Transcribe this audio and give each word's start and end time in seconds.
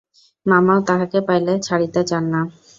মামাও 0.45 0.79
তাহাকে 0.87 1.19
পাইলে 1.27 1.53
ছাড়িতে 1.59 2.01
চান 2.09 2.23
না। 2.33 2.41